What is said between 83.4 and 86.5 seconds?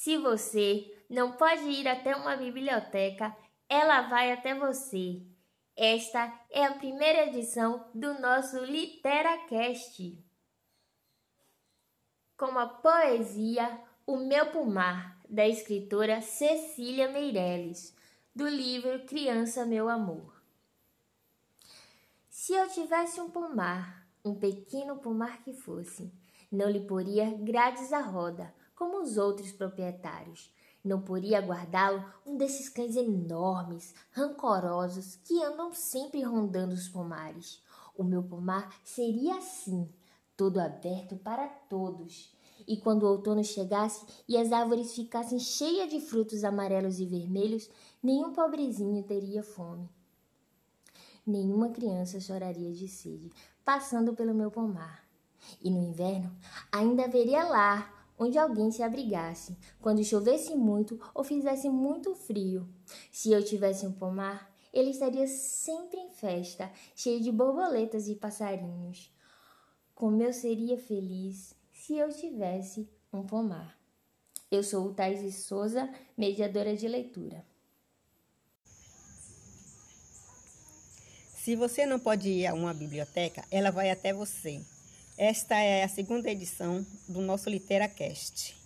ela vai até você. Esta é a segunda